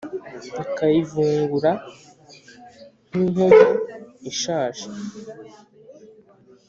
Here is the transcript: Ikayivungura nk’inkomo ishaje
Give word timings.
Ikayivungura 0.63 1.71
nk’inkomo 3.07 3.65
ishaje 4.31 4.85